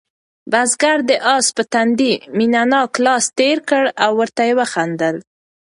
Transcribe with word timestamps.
بزګر 0.51 0.97
د 1.09 1.11
آس 1.35 1.45
په 1.55 1.63
تندي 1.73 2.13
مینه 2.37 2.63
ناک 2.71 2.91
لاس 3.05 3.23
تېر 3.39 3.57
کړ 3.69 3.83
او 4.03 4.11
ورته 4.19 4.41
ویې 4.57 4.65
خندل. 4.73 5.15